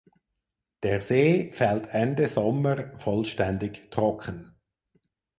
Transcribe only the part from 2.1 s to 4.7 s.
Sommer vollständig trocken.